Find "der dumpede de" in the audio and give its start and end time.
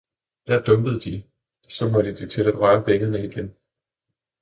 0.47-1.23